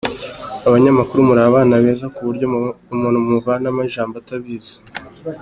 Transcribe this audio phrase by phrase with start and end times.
[0.67, 2.43] Abanyamakuru muri abana beza muzi kubaza ku buryo
[2.93, 4.75] umuntu mumuvanamo ijambo atabizi.